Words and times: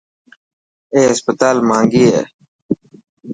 اي 0.93 0.99
هسپتال 1.11 1.55
ماهنگي 1.67 2.03
هي. 2.11 2.21